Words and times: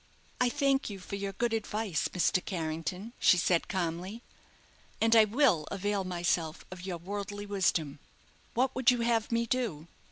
"I 0.39 0.49
thank 0.49 0.89
you 0.89 0.97
for 0.97 1.15
your 1.15 1.33
good 1.33 1.53
advice, 1.53 2.07
Mr. 2.07 2.43
Carrington," 2.43 3.13
she 3.19 3.37
said, 3.37 3.67
calmly; 3.67 4.23
"and 4.99 5.15
I 5.15 5.25
will 5.25 5.67
avail 5.69 6.03
myself 6.05 6.65
of 6.71 6.87
your 6.87 6.97
worldly 6.97 7.45
wisdom. 7.45 7.99
What 8.55 8.73
would 8.73 8.89
you 8.89 9.01
have 9.01 9.31
me 9.31 9.45
do?" 9.45 9.85